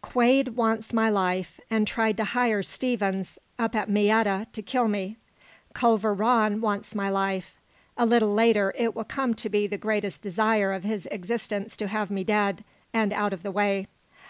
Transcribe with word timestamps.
"Quade 0.00 0.56
wants 0.56 0.94
my 0.94 1.10
life, 1.10 1.60
and 1.68 1.86
tried 1.86 2.16
to 2.16 2.24
hire 2.24 2.62
Stevens, 2.62 3.38
up 3.58 3.76
at 3.76 3.90
Miette, 3.90 4.50
to 4.54 4.62
kill 4.62 4.88
me. 4.88 5.18
Culver 5.74 6.14
Rann 6.14 6.62
wants 6.62 6.94
my 6.94 7.10
life; 7.10 7.60
a 7.98 8.06
little 8.06 8.32
later 8.32 8.72
it 8.78 8.96
will 8.96 9.04
come 9.04 9.34
to 9.34 9.50
be 9.50 9.66
the 9.66 9.76
greatest 9.76 10.22
desire 10.22 10.72
of 10.72 10.82
his 10.82 11.04
existence 11.10 11.76
to 11.76 11.88
have 11.88 12.10
me 12.10 12.24
dead 12.24 12.64
and 12.94 13.12
out 13.12 13.34
of 13.34 13.42
the 13.42 13.52
way. 13.52 13.86